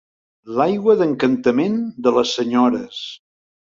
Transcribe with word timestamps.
L'aigua 0.59 0.95
d'encantament 1.03 1.79
de 2.09 2.17
les 2.19 2.37
senyores 2.43 3.09